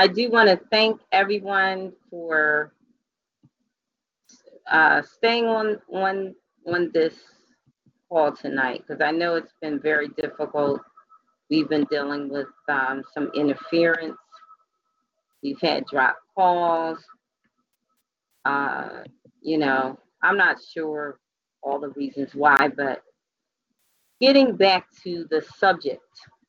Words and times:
I 0.00 0.06
do 0.06 0.30
want 0.30 0.48
to 0.48 0.60
thank 0.70 1.00
everyone 1.10 1.92
for 2.08 2.72
uh, 4.70 5.02
staying 5.02 5.46
on 5.46 5.78
on 5.92 6.36
on 6.66 6.90
this 6.94 7.14
call 8.08 8.30
tonight 8.30 8.84
because 8.86 9.02
I 9.02 9.10
know 9.10 9.34
it's 9.34 9.54
been 9.60 9.80
very 9.80 10.08
difficult. 10.10 10.80
We've 11.50 11.68
been 11.68 11.86
dealing 11.90 12.28
with 12.28 12.46
um, 12.68 13.02
some 13.12 13.30
interference. 13.34 14.18
We've 15.42 15.60
had 15.60 15.84
drop 15.86 16.16
calls. 16.36 16.98
Uh, 18.44 19.02
you 19.42 19.58
know, 19.58 19.98
I'm 20.22 20.36
not 20.36 20.58
sure 20.62 21.18
all 21.62 21.80
the 21.80 21.90
reasons 21.90 22.34
why, 22.34 22.68
but 22.76 23.02
getting 24.20 24.54
back 24.54 24.86
to 25.02 25.26
the 25.30 25.42
subject 25.58 26.02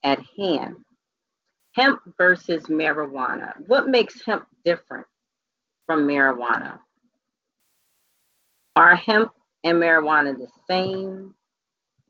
at 0.03 0.19
hand 0.37 0.75
hemp 1.79 2.01
versus 2.17 2.63
marijuana. 2.65 3.53
What 3.67 3.87
makes 3.87 4.21
hemp 4.25 4.45
different 4.65 5.07
from 5.85 6.05
marijuana? 6.05 6.79
Are 8.75 8.95
hemp 8.95 9.31
and 9.63 9.77
marijuana 9.77 10.37
the 10.37 10.47
same? 10.67 11.33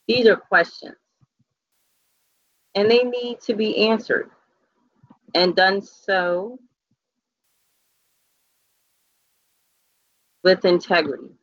These 0.08 0.28
are 0.28 0.36
questions. 0.36 0.96
And 2.76 2.90
they 2.90 3.04
need 3.04 3.42
to 3.42 3.54
be 3.54 3.88
answered 3.88 4.32
and 5.36 5.56
done 5.56 5.82
so 5.82 6.60
with 10.44 10.66
integrity. 10.66 11.36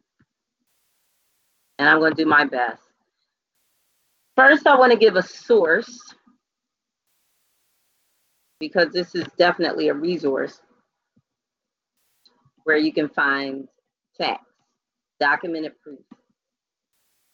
And 1.79 1.89
I'm 1.89 1.99
going 1.99 2.15
to 2.15 2.25
do 2.25 2.29
my 2.29 2.45
best. 2.45 2.83
First, 4.37 4.67
I 4.67 4.77
want 4.77 4.93
to 4.93 4.99
give 4.99 5.17
a 5.17 5.23
source 5.23 6.15
because 8.61 8.93
this 8.93 9.15
is 9.15 9.27
definitely 9.39 9.89
a 9.89 9.95
resource 9.95 10.61
where 12.65 12.77
you 12.77 12.93
can 12.93 13.09
find 13.09 13.69
facts, 14.19 14.53
documented 15.21 15.73
proof, 15.83 16.01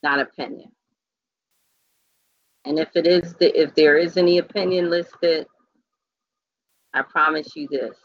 not 0.03 0.21
opinion. 0.21 0.71
And 2.65 2.79
if 2.79 2.91
it 2.95 3.07
is 3.07 3.35
the, 3.35 3.59
if 3.61 3.75
there 3.75 3.97
is 3.97 4.17
any 4.17 4.39
opinion 4.39 4.91
listed, 4.91 5.47
I 6.95 7.03
promise 7.03 7.57
you 7.57 7.67
this 7.71 7.97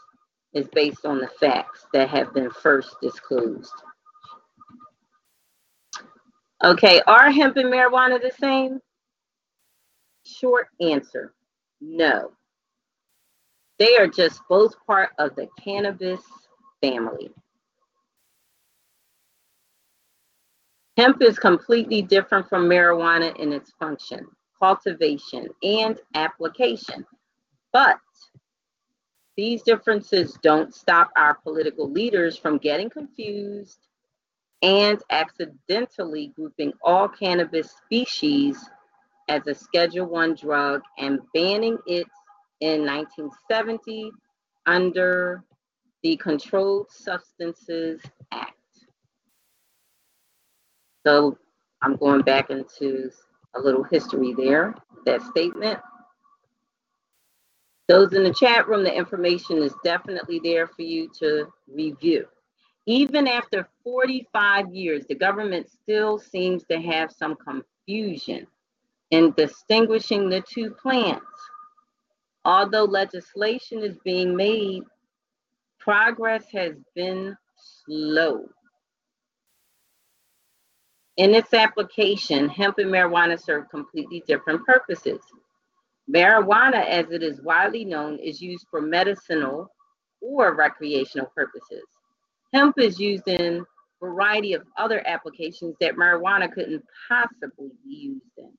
is 0.54 0.66
based 0.68 1.04
on 1.04 1.18
the 1.18 1.28
facts 1.40 1.86
that 1.92 2.08
have 2.08 2.32
been 2.34 2.50
first 2.50 2.96
disclosed. 3.02 3.72
Okay, 6.64 7.00
are 7.06 7.30
hemp 7.30 7.56
and 7.56 7.72
marijuana 7.72 8.20
the 8.20 8.32
same? 8.40 8.80
Short 10.24 10.68
answer 10.80 11.34
no. 11.80 12.32
They 13.78 13.96
are 13.96 14.08
just 14.08 14.40
both 14.48 14.74
part 14.86 15.10
of 15.18 15.36
the 15.36 15.48
cannabis 15.62 16.20
family. 16.80 17.30
Hemp 20.96 21.22
is 21.22 21.38
completely 21.38 22.02
different 22.02 22.48
from 22.48 22.68
marijuana 22.68 23.36
in 23.38 23.52
its 23.52 23.70
function, 23.78 24.26
cultivation, 24.58 25.46
and 25.62 26.00
application. 26.14 27.06
But 27.72 28.00
these 29.36 29.62
differences 29.62 30.36
don't 30.42 30.74
stop 30.74 31.12
our 31.16 31.34
political 31.34 31.88
leaders 31.88 32.36
from 32.36 32.58
getting 32.58 32.90
confused 32.90 33.78
and 34.62 35.00
accidentally 35.10 36.32
grouping 36.34 36.72
all 36.82 37.06
cannabis 37.06 37.70
species 37.70 38.58
as 39.28 39.46
a 39.46 39.54
Schedule 39.54 40.06
1 40.06 40.34
drug 40.34 40.82
and 40.98 41.20
banning 41.32 41.78
it 41.86 42.08
in 42.60 42.84
1970 42.84 44.10
under 44.66 45.44
the 46.02 46.16
Controlled 46.16 46.90
Substances 46.90 48.00
Act. 48.32 48.54
So 51.06 51.38
I'm 51.82 51.96
going 51.96 52.22
back 52.22 52.50
into 52.50 53.10
a 53.54 53.60
little 53.60 53.82
history 53.84 54.34
there, 54.36 54.74
that 55.06 55.22
statement. 55.22 55.78
Those 57.88 58.12
in 58.12 58.22
the 58.22 58.34
chat 58.34 58.68
room, 58.68 58.84
the 58.84 58.94
information 58.94 59.62
is 59.62 59.74
definitely 59.82 60.40
there 60.42 60.66
for 60.66 60.82
you 60.82 61.10
to 61.20 61.46
review. 61.66 62.26
Even 62.86 63.26
after 63.26 63.68
45 63.84 64.74
years, 64.74 65.06
the 65.08 65.14
government 65.14 65.70
still 65.70 66.18
seems 66.18 66.64
to 66.70 66.78
have 66.80 67.10
some 67.10 67.36
confusion 67.36 68.46
in 69.10 69.32
distinguishing 69.32 70.28
the 70.28 70.42
two 70.42 70.70
plants. 70.70 71.24
Although 72.44 72.84
legislation 72.84 73.82
is 73.82 73.96
being 74.04 74.36
made, 74.36 74.82
progress 75.78 76.44
has 76.52 76.74
been 76.94 77.36
slow. 77.84 78.48
In 81.16 81.34
its 81.34 81.52
application, 81.52 82.48
hemp 82.48 82.78
and 82.78 82.92
marijuana 82.92 83.42
serve 83.42 83.68
completely 83.70 84.22
different 84.26 84.64
purposes. 84.64 85.18
Marijuana, 86.08 86.84
as 86.86 87.10
it 87.10 87.22
is 87.22 87.42
widely 87.42 87.84
known, 87.84 88.18
is 88.18 88.40
used 88.40 88.66
for 88.70 88.80
medicinal 88.80 89.68
or 90.20 90.54
recreational 90.54 91.30
purposes. 91.34 91.82
Hemp 92.54 92.78
is 92.78 92.98
used 92.98 93.26
in 93.26 93.58
a 93.58 94.04
variety 94.04 94.54
of 94.54 94.62
other 94.76 95.06
applications 95.06 95.74
that 95.80 95.96
marijuana 95.96 96.50
couldn't 96.50 96.84
possibly 97.08 97.70
be 97.84 97.94
used 97.94 98.22
in. 98.38 98.52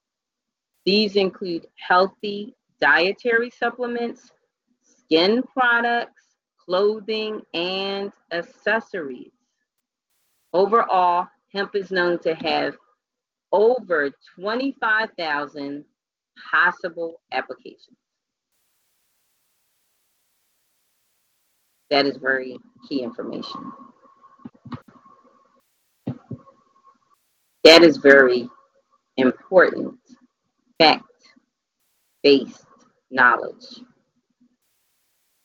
These 0.86 1.16
include 1.16 1.66
healthy 1.76 2.54
dietary 2.82 3.50
supplements, 3.50 4.32
skin 4.84 5.44
products, 5.54 6.24
clothing, 6.66 7.42
and 7.54 8.12
accessories. 8.32 9.32
Overall, 10.54 11.28
hemp 11.54 11.76
is 11.76 11.92
known 11.92 12.20
to 12.20 12.34
have 12.36 12.76
over 13.52 14.12
25,000 14.36 15.84
possible 16.52 17.22
applications. 17.32 17.98
That 21.90 22.06
is 22.06 22.18
very 22.18 22.58
key 22.88 23.02
information. 23.02 23.72
That 27.64 27.84
is 27.84 27.98
very 27.98 28.48
important 29.18 29.96
fact 30.80 31.04
based 32.24 32.64
knowledge 33.12 33.82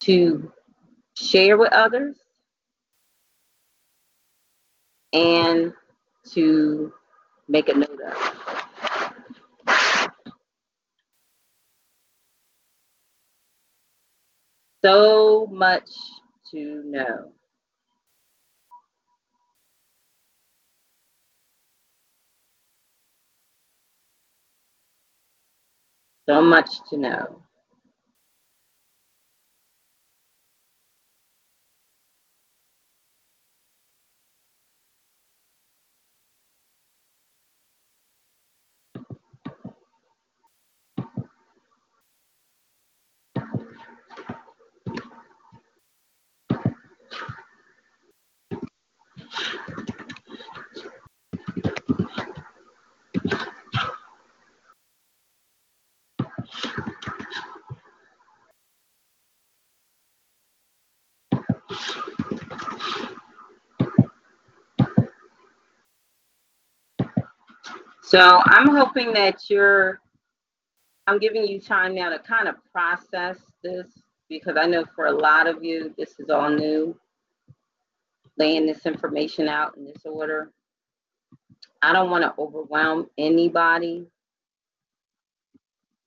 to 0.00 0.52
share 1.16 1.56
with 1.56 1.72
others 1.72 2.16
and 5.12 5.72
to 6.32 6.92
make 7.48 7.68
a 7.68 7.74
note 7.74 8.00
of. 8.06 8.34
So 14.84 15.46
much 15.50 15.90
to 16.50 16.82
know. 16.84 17.32
So 26.28 26.42
much 26.42 26.70
to 26.90 26.96
know. 26.98 27.43
So 68.14 68.40
I'm 68.44 68.68
hoping 68.68 69.12
that 69.14 69.50
you're, 69.50 69.98
I'm 71.08 71.18
giving 71.18 71.48
you 71.48 71.60
time 71.60 71.96
now 71.96 72.10
to 72.10 72.20
kind 72.20 72.46
of 72.46 72.54
process 72.70 73.38
this 73.64 73.88
because 74.28 74.56
I 74.56 74.66
know 74.66 74.84
for 74.94 75.06
a 75.06 75.12
lot 75.18 75.48
of 75.48 75.64
you, 75.64 75.92
this 75.98 76.20
is 76.20 76.30
all 76.30 76.48
new, 76.48 76.96
laying 78.38 78.66
this 78.66 78.86
information 78.86 79.48
out 79.48 79.76
in 79.76 79.84
this 79.84 80.02
order. 80.04 80.52
I 81.82 81.92
don't 81.92 82.08
want 82.08 82.22
to 82.22 82.32
overwhelm 82.38 83.08
anybody 83.18 84.06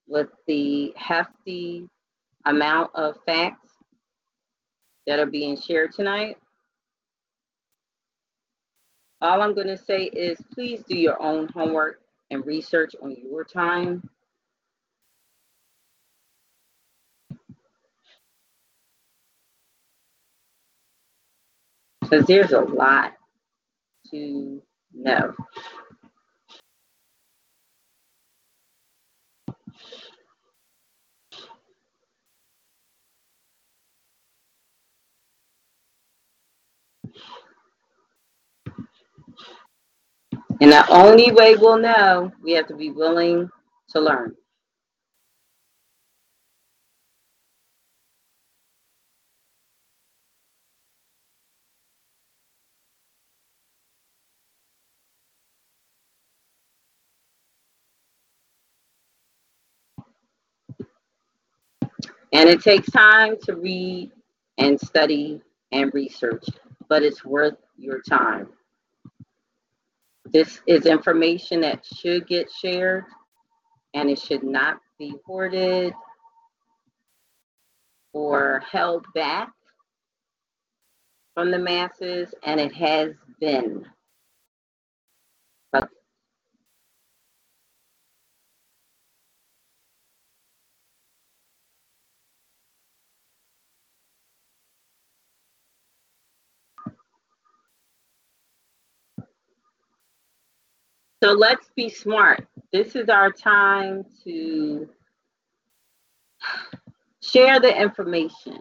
with 0.08 0.30
the 0.48 0.94
hefty 0.96 1.90
amount 2.46 2.92
of 2.96 3.18
facts. 3.26 3.74
that 5.08 5.20
are 5.20 5.26
being 5.26 5.60
shared 5.60 5.92
tonight. 5.92 6.38
All 9.22 9.42
I'm 9.42 9.56
going 9.56 9.68
to 9.68 9.78
say 9.78 10.04
is 10.04 10.38
please 10.54 10.84
do 10.88 10.96
your 10.98 11.22
own 11.22 11.48
homework 11.50 12.02
and 12.32 12.46
research 12.46 12.96
on 13.02 13.16
your 13.24 13.44
time. 13.44 14.08
Because 22.02 22.26
there's 22.28 22.52
a 22.54 22.62
lot 22.62 23.14
to 24.12 24.62
know. 24.94 25.34
And 40.62 40.72
the 40.72 40.90
only 40.92 41.32
way 41.32 41.56
we'll 41.56 41.78
know, 41.80 42.32
we 42.44 42.54
have 42.54 42.68
to 42.68 42.76
be 42.76 42.92
willing 42.92 43.50
to 43.92 44.00
learn. 44.02 44.36
And 62.34 62.50
it 62.50 62.62
takes 62.62 62.90
time 62.92 63.38
to 63.44 63.56
read 63.56 64.12
and 64.58 64.80
study 64.80 65.42
and 65.72 65.94
research, 65.94 66.46
but 66.90 67.04
it's 67.04 67.26
worth 67.26 67.58
your 67.78 68.02
time. 68.02 68.50
This 70.34 70.62
is 70.68 70.86
information 70.86 71.62
that 71.62 71.86
should 71.86 72.28
get 72.28 72.52
shared 72.52 73.06
and 73.94 74.10
it 74.10 74.20
should 74.20 74.44
not 74.44 74.80
be 75.00 75.16
hoarded 75.26 75.94
or 78.14 78.64
held 78.72 79.06
back 79.16 79.52
from 81.36 81.52
the 81.52 81.60
masses, 81.60 82.34
and 82.44 82.60
it 82.60 82.74
has 82.74 83.14
been. 83.40 83.86
So 101.24 101.32
let's 101.32 101.70
be 101.76 101.90
smart. 101.90 102.48
This 102.72 102.96
is 102.96 103.10
our 103.10 103.32
time 103.32 104.06
to 104.24 104.88
share 107.24 107.60
the 107.60 107.76
information, 107.76 108.60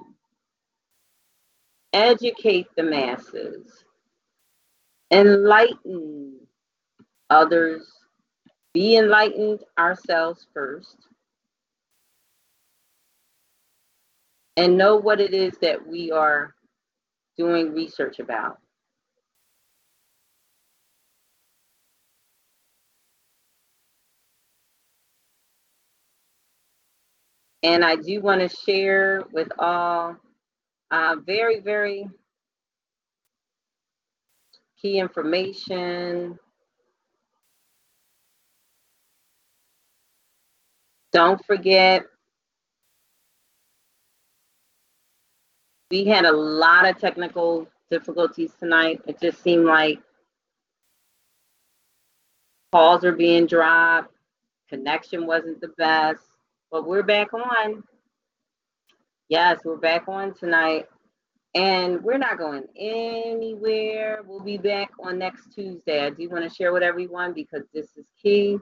educate 1.93 2.69
the 2.77 2.83
masses, 2.83 3.85
enlighten 5.11 6.39
others, 7.29 7.87
be 8.73 8.97
enlightened 8.97 9.61
ourselves 9.79 10.47
first, 10.55 10.97
and 14.57 14.79
know 14.79 14.97
what 14.97 15.21
it 15.21 15.35
is 15.35 15.53
that 15.61 15.87
we 15.87 16.11
are 16.11 16.55
doing 17.37 17.75
research 17.75 18.19
about. 18.19 18.59
And 27.63 27.85
I 27.85 27.97
do 27.97 28.21
want 28.21 28.41
to 28.43 28.57
share 28.57 29.23
with 29.33 29.49
all 29.59 30.17
uh, 30.91 31.17
very, 31.25 31.61
very 31.61 32.09
key 34.81 34.99
information. 34.99 36.39
Don't 41.13 41.45
forget, 41.47 42.05
we 45.91 46.05
had 46.05 46.25
a 46.25 46.33
lot 46.33 46.87
of 46.87 46.99
technical 46.99 47.67
difficulties 47.91 48.53
tonight. 48.59 49.01
It 49.07 49.21
just 49.21 49.43
seemed 49.43 49.65
like 49.65 50.01
calls 52.73 53.03
were 53.03 53.13
being 53.13 53.47
dropped, 53.47 54.13
connection 54.69 55.27
wasn't 55.27 55.61
the 55.61 55.69
best. 55.79 56.26
But 56.71 56.87
we're 56.87 57.05
back 57.05 57.33
on. 57.33 57.85
Yes, 59.29 59.61
we're 59.65 59.77
back 59.77 60.09
on 60.09 60.35
tonight. 60.35 60.87
And 61.55 62.03
we're 62.03 62.19
not 62.19 62.39
going 62.39 62.65
anywhere. 62.77 64.21
We'll 64.27 64.43
be 64.43 64.59
back 64.59 64.91
on 65.01 65.19
next 65.19 65.55
Tuesday. 65.55 66.05
I 66.05 66.11
do 66.11 66.29
want 66.29 66.43
to 66.43 66.55
share 66.55 66.73
with 66.73 66.83
everyone 66.83 67.33
because 67.33 67.63
this 67.73 67.87
is 67.97 68.05
key. 68.21 68.59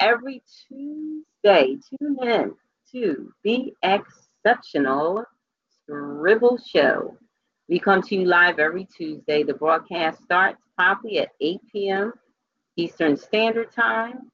Every 0.00 0.40
Tuesday, 0.68 1.76
tune 2.00 2.16
in 2.22 2.54
to 2.92 3.32
the 3.42 3.74
Exceptional 3.82 5.24
Scribble 5.82 6.58
Show. 6.58 7.18
We 7.68 7.80
come 7.80 8.02
to 8.02 8.16
you 8.16 8.24
live 8.24 8.60
every 8.60 8.86
Tuesday. 8.96 9.42
The 9.42 9.54
broadcast 9.54 10.22
starts 10.22 10.62
promptly 10.76 11.18
at 11.18 11.30
8 11.40 11.60
p.m. 11.72 12.12
Eastern 12.76 13.16
Standard 13.16 13.72
Time, 13.72 14.30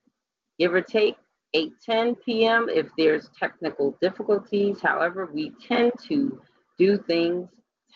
give 0.59 0.75
or 0.75 0.83
take 0.83 1.17
8:10 1.55 2.17
p.m. 2.25 2.69
if 2.69 2.87
there's 2.99 3.31
technical 3.39 3.97
difficulties. 4.01 4.81
However, 4.81 5.29
we 5.33 5.53
tend 5.67 5.93
to 6.09 6.41
do 6.79 6.99
things 6.99 7.49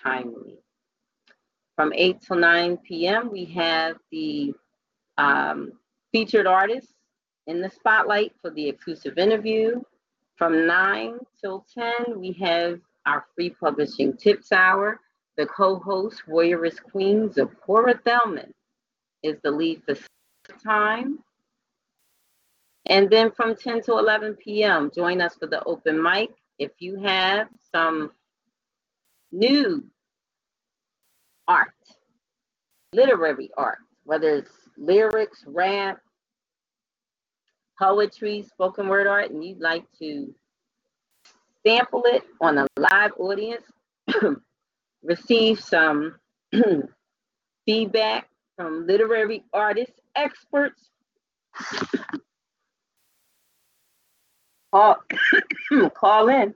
timely. 0.02 0.58
From 1.76 1.92
8 1.94 2.20
till 2.20 2.36
9 2.36 2.76
p.m., 2.78 3.30
we 3.30 3.44
have 3.46 3.96
the 4.10 4.52
um, 5.16 5.72
featured 6.12 6.46
artists 6.46 6.92
in 7.46 7.60
the 7.60 7.70
spotlight 7.70 8.32
for 8.40 8.50
the 8.50 8.68
exclusive 8.68 9.18
interview. 9.18 9.80
From 10.36 10.66
9 10.66 11.18
till 11.40 11.64
10, 11.74 12.18
we 12.18 12.32
have 12.34 12.80
our 13.06 13.26
free 13.34 13.50
publishing 13.50 14.16
tips 14.16 14.52
hour. 14.52 15.00
The 15.36 15.46
co-host, 15.46 16.22
Warrioress 16.28 16.82
Queen 16.82 17.32
Zipporah 17.32 18.00
Thelman, 18.04 18.50
is 19.22 19.36
the 19.42 19.50
lead 19.50 19.82
for 19.84 19.96
time. 20.62 21.20
And 22.88 23.10
then 23.10 23.30
from 23.30 23.54
10 23.54 23.82
to 23.82 23.92
11 23.98 24.34
p.m., 24.36 24.90
join 24.94 25.20
us 25.20 25.34
for 25.34 25.46
the 25.46 25.62
open 25.64 26.02
mic. 26.02 26.30
If 26.58 26.72
you 26.78 26.96
have 27.00 27.48
some 27.70 28.10
new 29.30 29.84
art, 31.46 31.74
literary 32.94 33.50
art, 33.56 33.78
whether 34.04 34.36
it's 34.36 34.50
lyrics, 34.78 35.44
rap, 35.46 36.00
poetry, 37.78 38.42
spoken 38.42 38.88
word 38.88 39.06
art, 39.06 39.30
and 39.30 39.44
you'd 39.44 39.60
like 39.60 39.84
to 39.98 40.34
sample 41.66 42.02
it 42.06 42.22
on 42.40 42.58
a 42.58 42.66
live 42.78 43.12
audience, 43.18 43.64
receive 45.02 45.60
some 45.60 46.14
feedback 47.66 48.28
from 48.56 48.86
literary 48.86 49.44
artists, 49.52 50.00
experts, 50.16 50.88
Call, 54.72 54.96
call 55.94 56.28
in. 56.28 56.54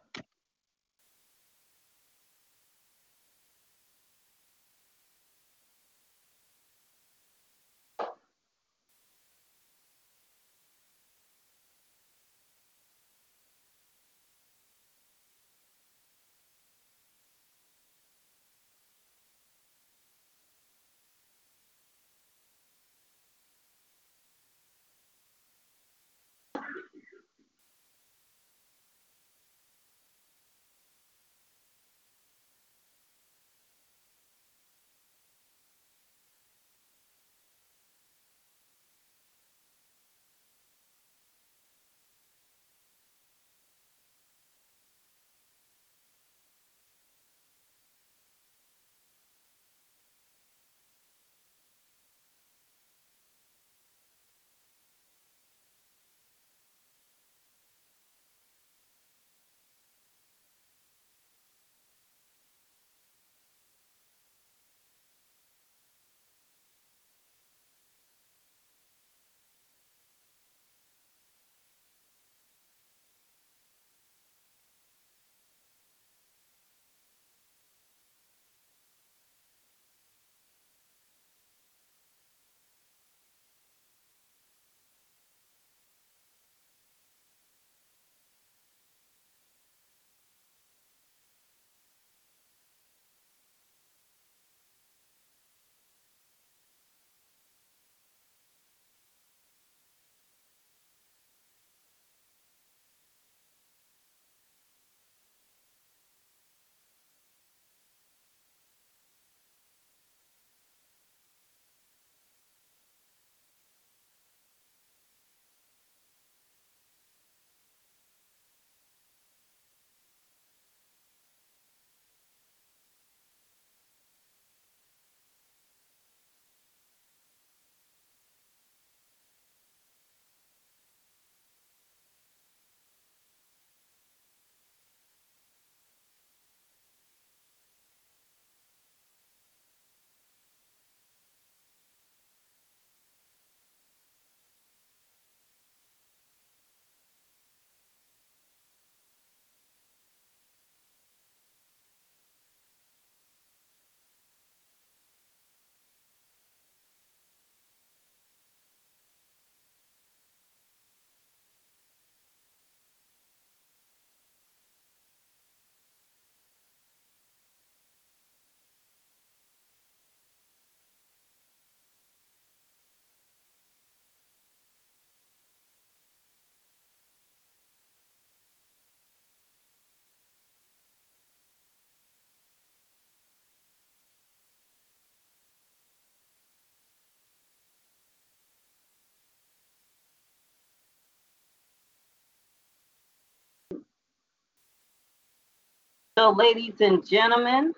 So, 196.23 196.31
ladies 196.31 196.75
and 196.81 197.05
gentlemen, 197.05 197.75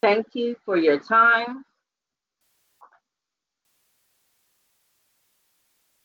thank 0.02 0.26
you 0.35 0.54
for 0.64 0.76
your 0.76 1.00
time. 1.00 1.64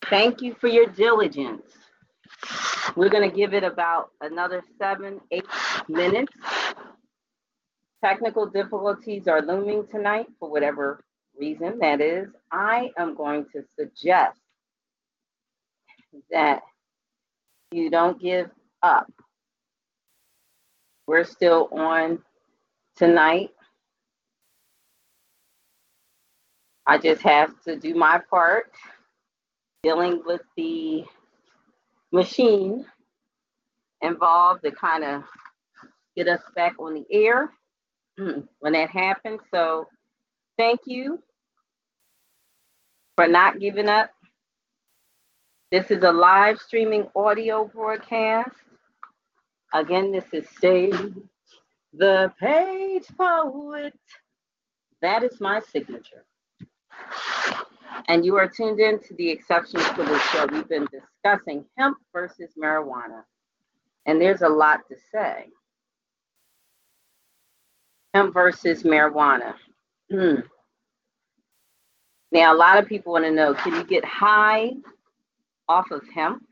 Thank 0.10 0.42
you 0.42 0.56
for 0.60 0.68
your 0.68 0.88
diligence. 0.88 1.68
We're 2.96 3.10
going 3.10 3.30
to 3.30 3.36
give 3.36 3.54
it 3.54 3.64
about 3.64 4.10
another 4.22 4.64
seven, 4.80 5.22
eight 5.30 5.46
minutes. 5.88 6.34
Technical 8.04 8.48
difficulties 8.48 9.28
are 9.28 9.44
looming 9.44 9.86
tonight 9.86 10.26
for 10.40 10.50
whatever 10.50 11.04
reason 11.40 11.80
that 11.80 12.02
is. 12.02 12.28
I 12.52 12.92
am 12.98 13.16
going 13.16 13.46
to 13.54 13.64
suggest 13.78 14.40
that 16.32 16.62
you 17.72 17.90
don't 17.90 18.20
give 18.22 18.50
up. 18.82 19.12
We're 21.08 21.24
still 21.24 21.70
on 21.72 22.20
tonight. 22.96 23.52
I 26.86 26.98
just 26.98 27.22
have 27.22 27.52
to 27.64 27.76
do 27.76 27.96
my 27.96 28.22
part 28.30 28.72
dealing 29.84 30.22
with 30.26 30.42
the 30.56 31.04
machine 32.12 32.86
involved 34.02 34.64
to 34.64 34.72
kind 34.72 35.04
of 35.04 35.24
get 36.16 36.28
us 36.28 36.42
back 36.56 36.74
on 36.80 36.94
the 36.94 37.06
air 37.12 37.52
when 38.60 38.74
that 38.74 38.90
happens. 38.90 39.40
So 39.54 39.88
thank 40.58 40.82
you 40.86 41.22
for 43.16 43.28
not 43.28 43.60
giving 43.60 43.90
up. 43.90 44.12
This 45.72 45.92
is 45.92 46.04
a 46.04 46.12
live 46.12 46.60
streaming 46.60 47.08
audio 47.16 47.66
broadcast. 47.66 48.56
Again, 49.74 50.12
this 50.12 50.26
is 50.32 50.48
Sage, 50.62 50.96
the 51.94 52.32
page 52.40 53.06
poet. 53.18 53.94
That 55.02 55.24
is 55.24 55.42
my 55.42 55.60
signature. 55.60 56.26
And 58.08 58.26
you 58.26 58.38
are 58.38 58.48
tuned 58.48 58.80
in 58.80 59.00
to 59.00 59.14
the 59.16 59.30
exceptions 59.30 59.84
to 59.90 60.04
the 60.04 60.20
show. 60.32 60.48
We've 60.52 60.68
been 60.70 60.88
discussing 60.92 61.66
hemp 61.78 61.98
versus 62.14 62.52
marijuana. 62.62 63.24
And 64.06 64.22
there's 64.22 64.42
a 64.42 64.50
lot 64.50 64.82
to 64.90 64.96
say. 65.12 65.48
Hemp 68.14 68.34
versus 68.34 68.84
marijuana. 68.84 69.56
Hmm. 70.12 70.42
Now, 72.32 72.54
a 72.54 72.58
lot 72.58 72.78
of 72.78 72.88
people 72.88 73.14
want 73.14 73.26
to 73.26 73.32
know 73.32 73.54
can 73.54 73.74
you 73.74 73.84
get 73.84 74.04
high 74.06 74.72
off 75.68 75.92
of 75.92 76.02
hemp? 76.14 76.44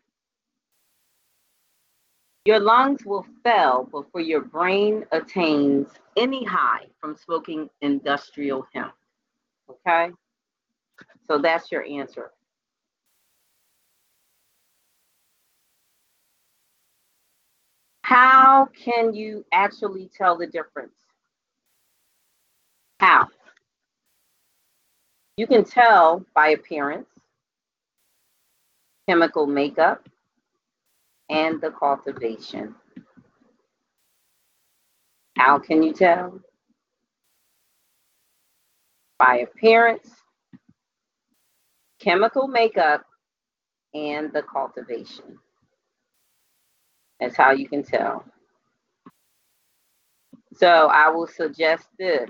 Your 2.45 2.59
lungs 2.59 3.03
will 3.05 3.25
fail 3.43 3.87
before 3.91 4.21
your 4.21 4.41
brain 4.41 5.05
attains 5.11 5.87
any 6.15 6.43
high 6.43 6.85
from 7.01 7.15
smoking 7.17 7.69
industrial 7.81 8.67
hemp. 8.73 8.93
Okay? 9.69 10.11
So 11.27 11.39
that's 11.39 11.71
your 11.71 11.83
answer. 11.83 12.31
How 18.03 18.67
can 18.67 19.15
you 19.15 19.43
actually 19.51 20.11
tell 20.15 20.37
the 20.37 20.45
difference? 20.45 20.93
How? 22.99 23.27
You 25.37 25.47
can 25.47 25.65
tell 25.65 26.25
by 26.33 26.49
appearance, 26.49 27.09
chemical 29.09 29.47
makeup, 29.47 30.07
and 31.29 31.59
the 31.61 31.71
cultivation. 31.71 32.75
How 35.37 35.59
can 35.59 35.83
you 35.83 35.93
tell? 35.93 36.39
By 39.19 39.37
appearance, 39.39 40.09
chemical 41.99 42.47
makeup, 42.47 43.03
and 43.93 44.31
the 44.33 44.43
cultivation. 44.43 45.37
That's 47.19 47.35
how 47.35 47.51
you 47.51 47.67
can 47.67 47.83
tell. 47.83 48.25
So 50.53 50.87
I 50.87 51.09
will 51.09 51.27
suggest 51.27 51.87
this. 51.99 52.29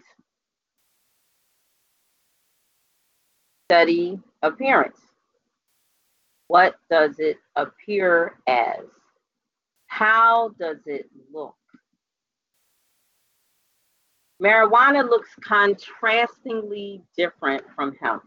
Study 3.70 4.20
appearance. 4.44 5.00
What 6.48 6.76
does 6.90 7.18
it 7.18 7.38
appear 7.56 8.38
as? 8.48 8.86
How 9.88 10.50
does 10.60 10.78
it 10.86 11.10
look? 11.34 11.56
Marijuana 14.42 15.10
looks 15.10 15.30
contrastingly 15.42 17.02
different 17.18 17.64
from 17.76 17.96
hemp. 18.00 18.24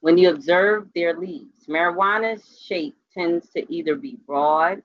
When 0.00 0.16
you 0.18 0.30
observe 0.30 0.86
their 0.94 1.18
leaves, 1.18 1.66
marijuana's 1.68 2.62
shape 2.64 2.94
tends 3.12 3.48
to 3.50 3.66
either 3.72 3.96
be 3.96 4.18
broad, 4.24 4.82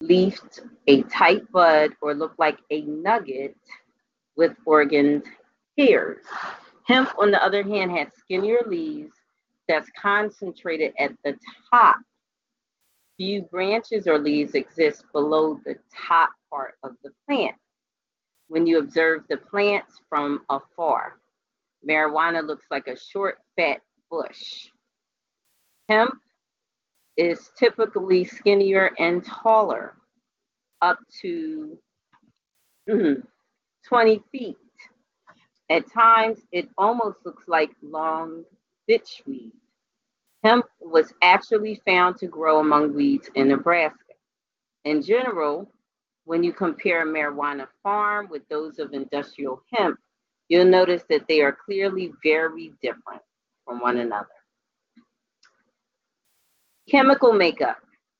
leafed, 0.00 0.60
a 0.86 1.02
tight 1.04 1.50
bud, 1.50 1.90
or 2.00 2.14
look 2.14 2.34
like 2.38 2.58
a 2.70 2.82
nugget 2.82 3.56
with 4.36 4.54
organed 4.64 5.24
hairs. 5.76 6.22
Hemp, 6.86 7.10
on 7.18 7.30
the 7.30 7.42
other 7.44 7.62
hand, 7.62 7.90
has 7.90 8.08
skinnier 8.16 8.60
leaves 8.66 9.12
that's 9.68 9.90
concentrated 10.00 10.92
at 10.98 11.12
the 11.24 11.36
top. 11.72 11.96
Few 13.16 13.42
branches 13.42 14.06
or 14.06 14.18
leaves 14.18 14.54
exist 14.54 15.04
below 15.12 15.58
the 15.64 15.76
top 16.06 16.30
part 16.50 16.74
of 16.84 16.92
the 17.02 17.10
plant. 17.26 17.56
When 18.48 18.66
you 18.66 18.78
observe 18.78 19.22
the 19.28 19.38
plants 19.38 20.00
from 20.08 20.42
afar, 20.48 21.18
Marijuana 21.88 22.46
looks 22.46 22.66
like 22.70 22.86
a 22.86 22.96
short, 22.98 23.38
fat 23.56 23.80
bush. 24.10 24.68
Hemp 25.88 26.14
is 27.16 27.50
typically 27.58 28.24
skinnier 28.24 28.92
and 28.98 29.24
taller, 29.24 29.94
up 30.82 30.98
to 31.22 31.78
mm, 32.88 33.22
20 33.88 34.22
feet. 34.30 34.56
At 35.68 35.90
times, 35.92 36.40
it 36.52 36.68
almost 36.78 37.18
looks 37.24 37.44
like 37.48 37.70
long 37.82 38.44
bitchweed. 38.88 39.52
Hemp 40.44 40.66
was 40.80 41.12
actually 41.22 41.80
found 41.86 42.16
to 42.18 42.26
grow 42.26 42.60
among 42.60 42.94
weeds 42.94 43.28
in 43.34 43.48
Nebraska. 43.48 43.98
In 44.84 45.02
general, 45.02 45.68
when 46.24 46.44
you 46.44 46.52
compare 46.52 47.04
marijuana 47.04 47.66
farm 47.82 48.28
with 48.30 48.42
those 48.48 48.78
of 48.78 48.92
industrial 48.92 49.62
hemp, 49.72 49.98
you'll 50.48 50.64
notice 50.64 51.02
that 51.08 51.26
they 51.28 51.40
are 51.40 51.56
clearly 51.64 52.12
very 52.22 52.72
different 52.82 53.22
from 53.64 53.80
one 53.80 53.98
another. 53.98 54.28
Chemical 56.88 57.32
makeup. 57.32 57.78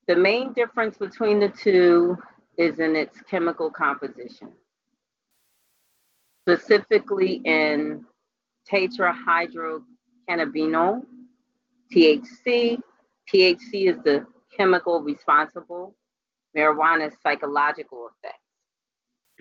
The 0.09 0.17
main 0.17 0.53
difference 0.53 0.97
between 0.97 1.39
the 1.39 1.49
two 1.49 2.17
is 2.59 2.81
in 2.81 2.97
its 2.97 3.21
chemical 3.23 3.71
composition, 3.71 4.49
specifically 6.47 7.41
in 7.45 8.05
tetrahydrocannabinol, 8.71 11.03
THC. 11.93 12.79
THC 13.33 13.91
is 13.91 13.97
the 14.05 14.25
chemical 14.57 15.03
responsible 15.03 15.97
marijuana's 16.57 17.17
psychological 17.23 18.09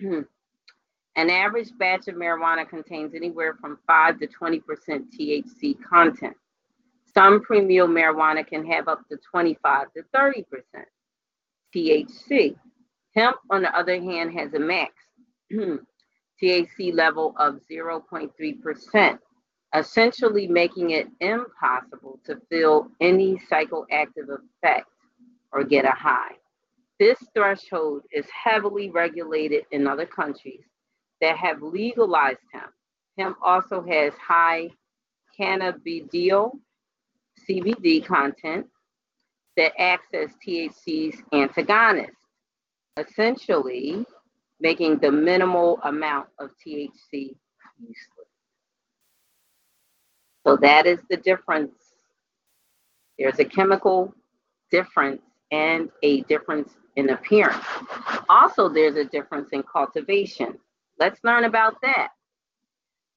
An 1.16 1.30
average 1.30 1.70
batch 1.78 2.08
of 2.08 2.16
marijuana 2.16 2.68
contains 2.68 3.14
anywhere 3.14 3.56
from 3.60 3.78
5 3.86 4.18
to 4.18 4.26
20% 4.26 4.60
THC 5.18 5.76
content. 5.88 6.36
Some 7.14 7.40
premium 7.40 7.94
marijuana 7.94 8.46
can 8.46 8.66
have 8.66 8.88
up 8.88 9.00
to 9.08 9.16
25 9.30 9.86
to 9.96 10.02
30% 10.14 10.44
THC. 11.74 12.56
Hemp, 13.14 13.36
on 13.48 13.62
the 13.62 13.74
other 13.74 13.98
hand, 13.98 14.38
has 14.38 14.52
a 14.52 14.58
max 14.58 14.92
THC 16.42 16.92
level 16.92 17.34
of 17.38 17.60
0.3%, 17.70 19.18
essentially 19.74 20.46
making 20.46 20.90
it 20.90 21.08
impossible 21.20 22.20
to 22.24 22.36
feel 22.50 22.88
any 23.00 23.40
psychoactive 23.50 24.28
effect 24.28 24.88
or 25.52 25.64
get 25.64 25.84
a 25.84 25.90
high. 25.90 26.32
This 26.98 27.18
threshold 27.34 28.02
is 28.12 28.26
heavily 28.30 28.90
regulated 28.90 29.64
in 29.70 29.86
other 29.86 30.06
countries 30.06 30.64
that 31.20 31.36
have 31.36 31.62
legalized 31.62 32.38
hemp. 32.52 32.72
Hemp 33.18 33.36
also 33.42 33.82
has 33.82 34.12
high 34.14 34.68
cannabidiol 35.38 36.52
CBD 37.48 38.04
content 38.04 38.66
that 39.56 39.72
acts 39.78 40.08
as 40.14 40.30
THC's 40.46 41.22
antagonist, 41.32 42.12
essentially 42.98 44.04
making 44.60 44.98
the 44.98 45.10
minimal 45.10 45.78
amount 45.84 46.28
of 46.38 46.50
THC 46.66 47.36
useless. 47.78 48.28
So 50.46 50.56
that 50.58 50.86
is 50.86 51.00
the 51.10 51.16
difference. 51.16 51.72
There's 53.18 53.38
a 53.38 53.44
chemical 53.44 54.14
difference 54.70 55.22
and 55.50 55.90
a 56.02 56.22
difference 56.22 56.72
in 56.96 57.10
appearance. 57.10 57.64
Also, 58.28 58.68
there's 58.68 58.96
a 58.96 59.04
difference 59.04 59.50
in 59.52 59.62
cultivation. 59.62 60.58
Let's 60.98 61.20
learn 61.24 61.44
about 61.44 61.74
that. 61.82 62.08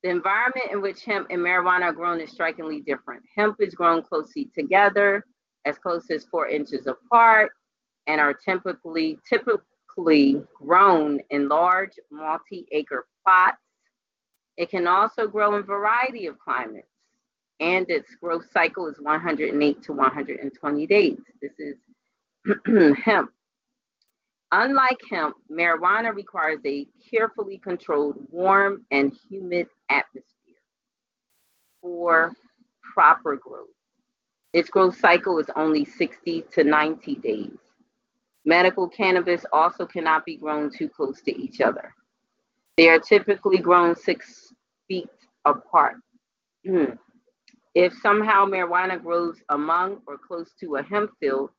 The 0.04 0.10
environment 0.10 0.72
in 0.72 0.82
which 0.82 1.04
hemp 1.04 1.28
and 1.30 1.42
marijuana 1.42 1.84
are 1.84 1.94
grown 1.94 2.22
is 2.22 2.32
strikingly 2.32 2.82
different. 2.82 3.24
Hemp 3.36 3.58
is 3.60 3.76
grown 3.76 4.02
closely 4.02 4.50
together, 4.56 5.26
as 5.66 5.78
close 5.78 6.10
as 6.10 6.26
four 6.26 6.48
inches 6.48 6.88
apart, 6.88 7.52
and 8.08 8.22
are 8.22 8.34
typically 8.34 9.18
typically 10.00 10.42
grown 10.54 11.20
in 11.30 11.48
large 11.48 11.92
multi-acre 12.12 13.06
plots. 13.26 13.58
It 14.58 14.70
can 14.70 14.88
also 14.88 15.28
grow 15.28 15.56
in 15.56 15.62
a 15.62 15.64
variety 15.64 16.28
of 16.28 16.38
climates, 16.40 16.88
and 17.60 17.90
its 17.90 18.14
growth 18.22 18.46
cycle 18.52 18.88
is 18.88 18.96
108 19.00 19.84
to 19.84 19.94
120 19.94 20.88
days. 20.88 21.18
This 21.42 21.52
is 21.60 22.98
hemp. 23.04 23.32
Unlike 24.52 25.00
hemp, 25.10 25.36
marijuana 25.52 26.14
requires 26.14 26.60
a 26.66 26.88
carefully 27.10 27.60
controlled 27.60 28.16
warm 28.32 28.86
and 28.92 29.14
humid 29.30 29.68
atmosphere 29.90 30.26
for 31.82 32.34
proper 32.94 33.36
growth. 33.38 33.68
Its 34.52 34.70
growth 34.70 34.98
cycle 35.00 35.38
is 35.38 35.50
only 35.56 35.86
60 35.86 36.44
to 36.52 36.64
90 36.64 37.16
days. 37.18 37.58
Medical 38.46 38.88
cannabis 38.88 39.46
also 39.52 39.86
cannot 39.86 40.26
be 40.26 40.38
grown 40.38 40.72
too 40.72 40.90
close 40.90 41.22
to 41.22 41.38
each 41.38 41.62
other. 41.62 41.94
They 42.78 42.90
are 42.90 43.00
typically 43.00 43.58
grown 43.58 43.96
six 43.96 44.54
feet 44.88 45.10
apart. 45.46 45.96
Hmm. 46.66 46.94
If 47.76 47.94
somehow 48.02 48.46
marijuana 48.46 49.02
grows 49.02 49.38
among 49.50 50.02
or 50.08 50.18
close 50.18 50.52
to 50.62 50.78
a 50.78 50.84
hemp 50.84 51.12
field, 51.20 51.52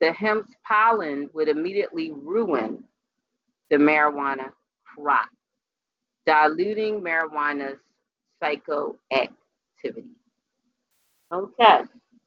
the 0.00 0.12
hemp's 0.12 0.54
pollen 0.66 1.28
would 1.34 1.48
immediately 1.48 2.12
ruin 2.12 2.84
the 3.70 3.76
marijuana 3.76 4.50
crop, 4.84 5.28
diluting 6.26 7.00
marijuana's 7.00 7.78
psychoactivity. 8.42 10.14
Okay, 11.32 11.80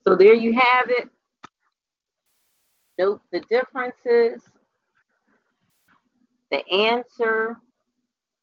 so 0.06 0.16
there 0.16 0.34
you 0.34 0.54
have 0.54 0.90
it. 0.90 1.10
Note 3.00 3.22
the 3.32 3.42
differences. 3.50 4.44
The 6.52 6.68
answer 6.72 7.58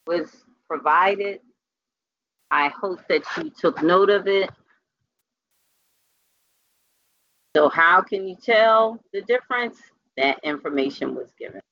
was 0.07 0.45
provided. 0.69 1.41
I 2.51 2.69
hope 2.69 3.01
that 3.09 3.23
you 3.39 3.51
took 3.51 3.83
note 3.83 4.11
of 4.11 4.29
it. 4.29 4.51
So 7.57 7.69
how 7.69 8.03
can 8.03 8.27
you 8.29 8.37
tell 8.37 9.01
the 9.13 9.23
difference? 9.23 9.79
That 10.17 10.39
information 10.45 11.15
was 11.15 11.33
given. 11.39 11.63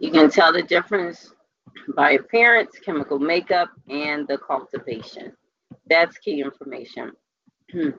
You 0.00 0.10
can 0.10 0.30
tell 0.30 0.52
the 0.52 0.62
difference 0.62 1.32
by 1.96 2.12
appearance, 2.12 2.78
chemical 2.84 3.18
makeup, 3.18 3.70
and 3.88 4.26
the 4.28 4.38
cultivation. 4.38 5.32
That's 5.88 6.18
key 6.18 6.40
information. 6.42 7.12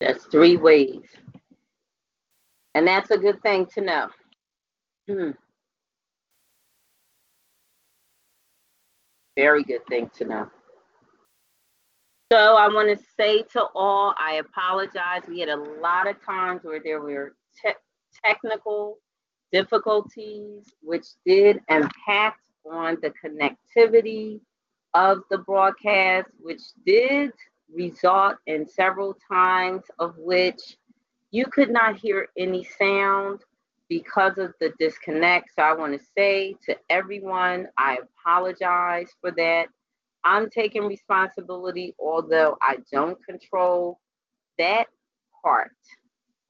That's 0.00 0.26
three 0.26 0.56
ways. 0.56 1.02
And 2.74 2.86
that's 2.86 3.10
a 3.10 3.18
good 3.18 3.42
thing 3.42 3.66
to 3.74 3.80
know. 3.80 4.08
Hmm. 5.08 5.30
Very 9.36 9.64
good 9.64 9.86
thing 9.88 10.10
to 10.18 10.24
know. 10.26 10.48
So 12.32 12.56
I 12.56 12.66
want 12.66 12.88
to 12.88 13.04
say 13.16 13.42
to 13.52 13.66
all, 13.76 14.12
I 14.18 14.34
apologize. 14.34 15.22
We 15.28 15.38
had 15.38 15.48
a 15.48 15.56
lot 15.56 16.08
of 16.08 16.20
times 16.24 16.64
where 16.64 16.80
there 16.82 17.00
were 17.00 17.36
te 17.62 17.70
technical 18.24 18.98
difficulties, 19.52 20.64
which 20.82 21.06
did 21.24 21.60
impact 21.68 22.40
on 22.68 22.98
the 23.00 23.12
connectivity 23.24 24.40
of 24.94 25.20
the 25.30 25.38
broadcast, 25.38 26.26
which 26.40 26.62
did 26.84 27.30
result 27.72 28.36
in 28.46 28.66
several 28.66 29.16
times 29.30 29.82
of 30.00 30.16
which 30.18 30.78
you 31.30 31.44
could 31.46 31.70
not 31.70 31.96
hear 31.96 32.28
any 32.36 32.64
sound 32.64 33.40
because 33.88 34.36
of 34.38 34.52
the 34.60 34.72
disconnect. 34.80 35.50
So 35.54 35.62
I 35.62 35.74
want 35.74 35.92
to 35.92 36.04
say 36.16 36.56
to 36.64 36.76
everyone, 36.90 37.68
I 37.78 37.98
apologize 38.02 39.10
for 39.20 39.30
that. 39.32 39.66
I'm 40.26 40.50
taking 40.50 40.82
responsibility, 40.82 41.94
although 42.00 42.58
I 42.60 42.78
don't 42.92 43.16
control 43.24 44.00
that 44.58 44.86
part 45.40 45.70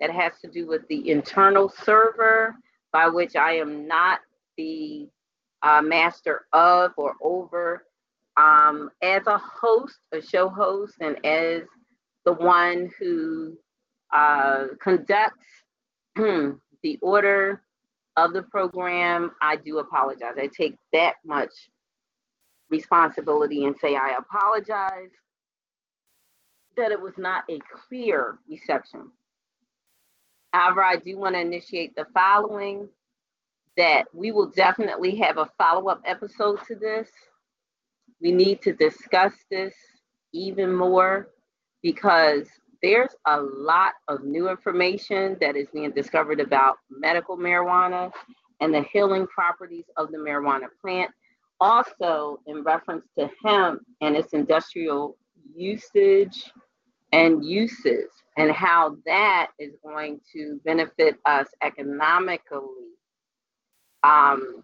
that 0.00 0.10
has 0.10 0.32
to 0.40 0.48
do 0.50 0.66
with 0.66 0.88
the 0.88 1.10
internal 1.10 1.68
server, 1.68 2.54
by 2.90 3.08
which 3.08 3.36
I 3.36 3.56
am 3.56 3.86
not 3.86 4.20
the 4.56 5.08
uh, 5.62 5.82
master 5.82 6.46
of 6.54 6.92
or 6.96 7.16
over. 7.22 7.84
Um, 8.38 8.90
as 9.02 9.26
a 9.26 9.36
host, 9.36 9.98
a 10.12 10.22
show 10.22 10.48
host, 10.48 10.94
and 11.00 11.24
as 11.26 11.62
the 12.24 12.32
one 12.32 12.90
who 12.98 13.58
uh, 14.10 14.68
conducts 14.80 15.44
the 16.16 16.98
order 17.02 17.62
of 18.16 18.32
the 18.32 18.42
program, 18.42 19.32
I 19.42 19.56
do 19.56 19.80
apologize. 19.80 20.34
I 20.38 20.48
take 20.48 20.76
that 20.94 21.16
much 21.26 21.52
responsibility 22.70 23.64
and 23.64 23.76
say 23.80 23.96
I 23.96 24.16
apologize 24.18 25.10
that 26.76 26.92
it 26.92 27.00
was 27.00 27.14
not 27.16 27.44
a 27.48 27.58
clear 27.88 28.38
reception. 28.48 29.10
However, 30.52 30.82
I 30.82 30.96
do 30.96 31.18
want 31.18 31.34
to 31.34 31.40
initiate 31.40 31.94
the 31.96 32.06
following 32.14 32.88
that 33.76 34.04
we 34.12 34.32
will 34.32 34.50
definitely 34.50 35.16
have 35.16 35.38
a 35.38 35.48
follow 35.58 35.88
up 35.88 36.00
episode 36.04 36.58
to 36.66 36.74
this. 36.74 37.08
We 38.20 38.32
need 38.32 38.62
to 38.62 38.72
discuss 38.72 39.32
this 39.50 39.74
even 40.32 40.74
more 40.74 41.28
because 41.82 42.48
there's 42.82 43.14
a 43.26 43.40
lot 43.40 43.92
of 44.08 44.24
new 44.24 44.48
information 44.48 45.36
that 45.40 45.56
is 45.56 45.66
being 45.72 45.90
discovered 45.90 46.40
about 46.40 46.76
medical 46.90 47.36
marijuana 47.36 48.10
and 48.60 48.72
the 48.72 48.82
healing 48.92 49.26
properties 49.26 49.84
of 49.96 50.10
the 50.10 50.18
marijuana 50.18 50.66
plant 50.80 51.10
also 51.60 52.40
in 52.46 52.62
reference 52.62 53.06
to 53.18 53.30
hemp 53.44 53.82
and 54.00 54.16
its 54.16 54.32
industrial 54.32 55.16
usage 55.54 56.50
and 57.12 57.44
uses 57.44 58.10
and 58.36 58.50
how 58.50 58.96
that 59.06 59.48
is 59.58 59.74
going 59.82 60.20
to 60.32 60.60
benefit 60.64 61.16
us 61.24 61.46
economically 61.62 62.60
um, 64.02 64.62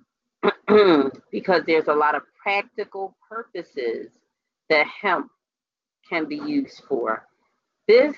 because 1.30 1.62
there's 1.66 1.88
a 1.88 1.94
lot 1.94 2.14
of 2.14 2.22
practical 2.42 3.16
purposes 3.28 4.10
that 4.68 4.86
hemp 4.86 5.30
can 6.08 6.26
be 6.26 6.36
used 6.36 6.82
for. 6.88 7.26
This 7.88 8.14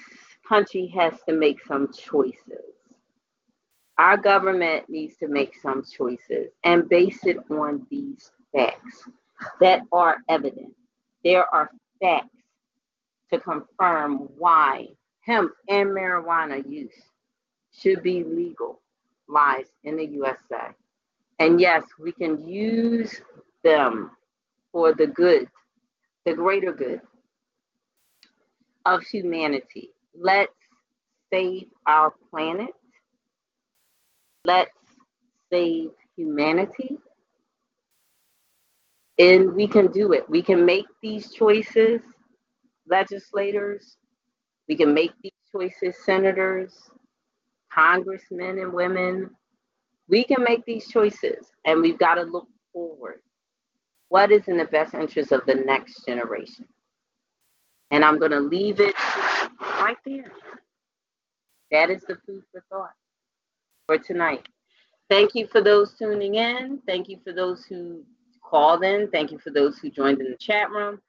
country 0.49 0.93
has 0.97 1.15
to 1.29 1.35
make 1.35 1.65
some 1.65 1.93
choices. 1.93 2.75
Our 3.99 4.17
government 4.17 4.89
needs 4.89 5.17
to 5.19 5.29
make 5.29 5.55
some 5.63 5.85
choices 5.85 6.51
and 6.65 6.89
base 6.89 7.25
it 7.25 7.39
on 7.51 7.87
these 7.91 8.31
facts 8.55 9.09
that 9.61 9.83
are 9.93 10.17
evident. 10.29 10.73
There 11.25 11.45
are 11.55 11.71
facts 12.01 12.29
to 13.33 13.41
confirm 13.41 14.29
why 14.39 14.89
hemp 15.21 15.53
and 15.69 15.91
marijuana 15.91 16.69
use 16.69 16.95
should 17.73 18.03
be 18.03 18.23
legal 18.23 18.81
lies 19.29 19.67
in 19.85 19.97
the 19.97 20.07
USA. 20.07 20.75
And 21.39 21.61
yes, 21.61 21.83
we 21.99 22.13
can 22.13 22.47
use 22.47 23.21
them 23.63 24.11
for 24.71 24.93
the 24.93 25.07
good, 25.07 25.49
the 26.25 26.35
greater 26.35 26.73
good 26.73 27.01
of 28.87 29.03
humanity. 29.03 29.91
Let's 30.15 30.53
save 31.33 31.67
our 31.87 32.13
planet. 32.31 32.71
Let's 34.45 34.71
save 35.51 35.91
humanity. 36.17 36.99
And 39.19 39.55
we 39.55 39.67
can 39.69 39.93
do 39.93 40.13
it. 40.13 40.29
We 40.29 40.43
can 40.43 40.65
make 40.65 40.87
these 41.03 41.33
choices, 41.33 42.01
legislators. 42.89 43.97
We 44.69 44.77
can 44.77 44.93
make 44.93 45.13
these 45.23 45.33
choices, 45.53 45.97
senators, 46.05 46.75
congressmen 47.73 48.59
and 48.59 48.73
women. 48.73 49.31
We 50.09 50.25
can 50.25 50.43
make 50.43 50.65
these 50.65 50.89
choices, 50.89 51.47
and 51.65 51.81
we've 51.81 51.99
got 51.99 52.17
to 52.17 52.23
look 52.23 52.49
forward. 52.73 53.21
What 54.09 54.31
is 54.31 54.49
in 54.49 54.57
the 54.57 54.67
best 54.67 54.95
interest 54.95 55.33
of 55.33 55.47
the 55.47 55.55
next 55.55 56.05
generation? 56.07 56.67
And 57.91 58.05
I'm 58.05 58.19
going 58.19 58.33
to 58.33 58.41
leave 58.41 58.81
it 58.81 58.95
right 59.61 59.97
there. 60.05 60.33
That 61.71 61.91
is 61.91 62.03
the 62.03 62.17
food 62.27 62.43
for 62.53 62.63
thought 62.71 62.93
for 63.87 63.99
tonight. 63.99 64.47
Thank 65.11 65.35
you 65.35 65.47
for 65.47 65.61
those 65.61 65.95
tuning 65.99 66.37
in. 66.37 66.81
Thank 66.87 67.09
you 67.09 67.19
for 67.25 67.33
those 67.33 67.65
who 67.65 68.03
called 68.45 68.85
in. 68.85 69.09
Thank 69.11 69.33
you 69.33 69.39
for 69.39 69.51
those 69.51 69.79
who 69.79 69.91
joined 69.91 70.21
in 70.21 70.31
the 70.31 70.37
chat 70.37 70.71
room. 70.71 71.01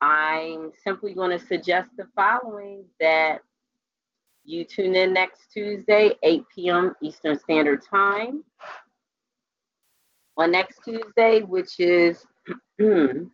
I'm 0.00 0.72
simply 0.82 1.14
going 1.14 1.30
to 1.30 1.46
suggest 1.46 1.90
the 1.96 2.06
following 2.16 2.84
that 3.00 3.40
you 4.44 4.64
tune 4.64 4.94
in 4.94 5.12
next 5.14 5.52
Tuesday, 5.52 6.12
8 6.22 6.44
p.m. 6.54 6.94
Eastern 7.00 7.38
Standard 7.38 7.82
Time. 7.88 8.44
On 10.36 10.50
next 10.50 10.80
Tuesday, 10.84 11.42
which 11.42 11.78
is 11.78 12.26
July 12.78 13.28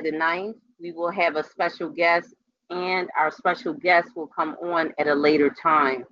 the 0.00 0.12
9th, 0.12 0.56
we 0.80 0.92
will 0.92 1.10
have 1.10 1.36
a 1.36 1.44
special 1.44 1.88
guest, 1.88 2.34
and 2.70 3.08
our 3.18 3.30
special 3.30 3.72
guest 3.72 4.08
will 4.16 4.26
come 4.26 4.56
on 4.62 4.92
at 4.98 5.06
a 5.06 5.14
later 5.14 5.54
time. 5.62 6.04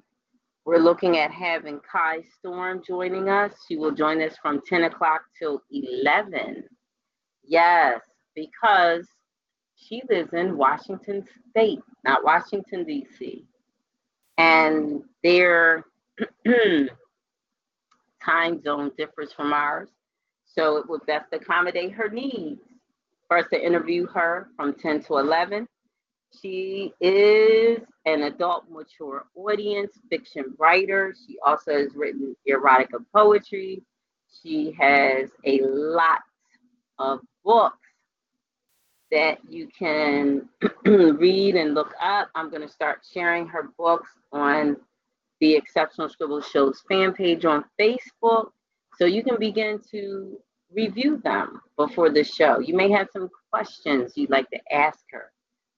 We're 0.64 0.78
looking 0.78 1.18
at 1.18 1.30
having 1.30 1.80
Kai 1.90 2.24
Storm 2.38 2.82
joining 2.86 3.28
us. 3.28 3.52
She 3.68 3.76
will 3.76 3.90
join 3.92 4.22
us 4.22 4.36
from 4.40 4.62
10 4.66 4.84
o'clock 4.84 5.22
till 5.38 5.62
11. 5.70 6.64
Yes, 7.44 8.00
because 8.34 9.06
she 9.76 10.02
lives 10.08 10.32
in 10.32 10.56
Washington 10.56 11.26
State, 11.50 11.80
not 12.04 12.24
Washington, 12.24 12.84
D.C. 12.84 13.44
And 14.38 15.02
their 15.22 15.84
time 18.24 18.62
zone 18.62 18.90
differs 18.96 19.32
from 19.32 19.52
ours. 19.52 19.90
So 20.46 20.78
it 20.78 20.88
would 20.88 21.04
best 21.06 21.26
accommodate 21.32 21.92
her 21.92 22.08
needs. 22.08 22.62
for 23.28 23.38
us 23.38 23.46
to 23.52 23.62
interview 23.62 24.06
her 24.06 24.48
from 24.56 24.74
10 24.74 25.02
to 25.04 25.18
11. 25.18 25.66
She 26.40 26.92
is 27.00 27.80
an 28.06 28.22
adult 28.22 28.64
mature 28.70 29.26
audience 29.34 29.98
fiction 30.10 30.54
writer. 30.58 31.14
She 31.26 31.38
also 31.44 31.72
has 31.72 31.94
written 31.94 32.36
erotica 32.48 33.04
poetry. 33.14 33.82
She 34.42 34.72
has 34.78 35.30
a 35.44 35.60
lot 35.62 36.20
of 36.98 37.20
books 37.44 37.78
that 39.10 39.38
you 39.48 39.68
can 39.78 40.48
read 40.84 41.56
and 41.56 41.74
look 41.74 41.92
up. 42.00 42.30
I'm 42.34 42.50
going 42.50 42.62
to 42.62 42.68
start 42.68 43.00
sharing 43.12 43.46
her 43.46 43.70
books 43.78 44.10
on 44.32 44.76
the 45.40 45.54
Exceptional 45.54 46.08
Scribble 46.08 46.40
Shows 46.40 46.82
fan 46.88 47.12
page 47.12 47.44
on 47.44 47.64
Facebook 47.80 48.50
so 48.98 49.04
you 49.04 49.22
can 49.22 49.38
begin 49.38 49.80
to 49.90 50.38
review 50.72 51.20
them 51.22 51.60
before 51.76 52.10
the 52.10 52.24
show. 52.24 52.58
You 52.58 52.74
may 52.74 52.90
have 52.90 53.08
some 53.12 53.28
questions 53.50 54.12
you'd 54.16 54.30
like 54.30 54.48
to 54.50 54.58
ask 54.72 55.00
her 55.10 55.30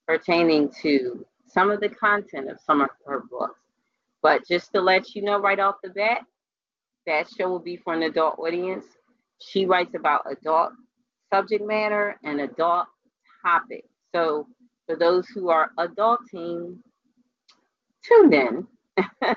pertaining 0.06 0.70
to 0.82 1.24
some 1.46 1.70
of 1.70 1.80
the 1.80 1.88
content 1.88 2.50
of 2.50 2.58
some 2.60 2.80
of 2.80 2.90
her 3.06 3.22
books. 3.30 3.60
But 4.22 4.46
just 4.46 4.72
to 4.72 4.80
let 4.80 5.14
you 5.14 5.22
know 5.22 5.38
right 5.38 5.58
off 5.58 5.76
the 5.82 5.90
bat, 5.90 6.22
that 7.06 7.28
show 7.28 7.48
will 7.48 7.60
be 7.60 7.76
for 7.76 7.94
an 7.94 8.02
adult 8.02 8.38
audience. 8.38 8.84
She 9.40 9.66
writes 9.66 9.94
about 9.94 10.26
adult 10.30 10.72
subject 11.32 11.64
matter 11.64 12.18
and 12.24 12.40
adult 12.40 12.86
topic. 13.44 13.84
So 14.14 14.46
for 14.86 14.96
those 14.96 15.26
who 15.28 15.48
are 15.48 15.70
adulting, 15.78 16.78
tune 18.04 18.32
in. 18.32 18.66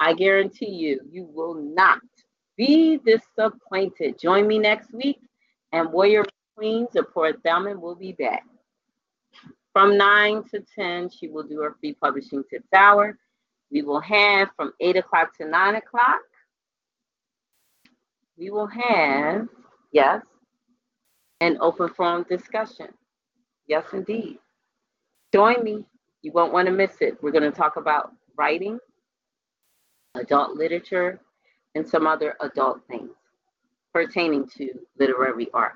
I 0.00 0.14
guarantee 0.14 0.70
you, 0.70 1.00
you 1.10 1.28
will 1.32 1.54
not 1.54 2.00
be 2.56 2.98
disappointed. 2.98 4.18
Join 4.18 4.46
me 4.46 4.58
next 4.58 4.92
week, 4.94 5.18
and 5.72 5.92
Warrior 5.92 6.24
Queens 6.56 6.96
of 6.96 7.12
Port 7.12 7.36
Thelma 7.44 7.78
will 7.78 7.94
be 7.94 8.12
back. 8.12 8.44
From 9.72 9.96
9 9.96 10.44
to 10.50 10.64
10, 10.74 11.10
she 11.10 11.28
will 11.28 11.44
do 11.44 11.60
her 11.60 11.76
free 11.80 11.94
publishing 11.94 12.42
tips 12.50 12.68
hour. 12.74 13.16
We 13.70 13.82
will 13.82 14.00
have 14.00 14.50
from 14.56 14.72
8 14.80 14.96
o'clock 14.96 15.36
to 15.38 15.46
9 15.46 15.76
o'clock. 15.76 16.20
We 18.36 18.50
will 18.50 18.66
have, 18.66 19.46
yes, 19.92 20.22
an 21.40 21.58
open 21.60 21.88
forum 21.90 22.26
discussion. 22.28 22.88
Yes, 23.66 23.84
indeed. 23.92 24.38
Join 25.32 25.62
me. 25.62 25.84
You 26.22 26.32
won't 26.32 26.52
want 26.52 26.66
to 26.66 26.72
miss 26.72 26.96
it. 27.00 27.22
We're 27.22 27.30
going 27.30 27.50
to 27.50 27.56
talk 27.56 27.76
about 27.76 28.12
writing, 28.36 28.78
adult 30.16 30.56
literature, 30.56 31.20
and 31.74 31.88
some 31.88 32.06
other 32.06 32.36
adult 32.40 32.80
things 32.88 33.10
pertaining 33.92 34.48
to 34.56 34.70
literary 34.98 35.48
art. 35.54 35.74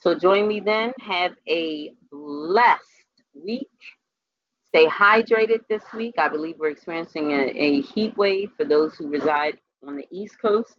So 0.00 0.14
join 0.14 0.48
me 0.48 0.60
then. 0.60 0.92
Have 1.00 1.32
a 1.48 1.92
blessed 2.10 2.97
week. 3.44 3.68
Stay 4.68 4.86
hydrated 4.86 5.60
this 5.68 5.82
week. 5.94 6.14
I 6.18 6.28
believe 6.28 6.56
we're 6.58 6.70
experiencing 6.70 7.32
a, 7.32 7.46
a 7.56 7.80
heat 7.82 8.16
wave 8.16 8.50
for 8.56 8.64
those 8.64 8.94
who 8.96 9.08
reside 9.08 9.58
on 9.86 9.96
the 9.96 10.06
East 10.10 10.40
Coast. 10.40 10.74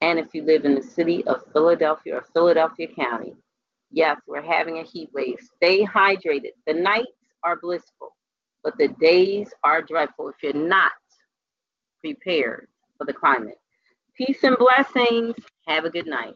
And 0.00 0.18
if 0.18 0.28
you 0.34 0.42
live 0.42 0.64
in 0.64 0.74
the 0.74 0.82
city 0.82 1.24
of 1.26 1.42
Philadelphia 1.52 2.16
or 2.16 2.26
Philadelphia 2.34 2.88
County, 2.88 3.34
Yes, 3.92 4.18
we're 4.26 4.42
having 4.42 4.78
a 4.78 4.82
heat 4.82 5.10
wave. 5.12 5.38
Stay 5.56 5.84
hydrated. 5.84 6.52
The 6.66 6.72
nights 6.72 7.12
are 7.44 7.58
blissful, 7.60 8.16
but 8.64 8.76
the 8.78 8.88
days 9.00 9.52
are 9.64 9.82
dreadful 9.82 10.30
if 10.30 10.36
you're 10.42 10.54
not 10.54 10.92
prepared 12.00 12.68
for 12.96 13.04
the 13.04 13.12
climate. 13.12 13.58
Peace 14.16 14.42
and 14.44 14.56
blessings. 14.56 15.36
Have 15.68 15.84
a 15.84 15.90
good 15.90 16.06
night. 16.06 16.34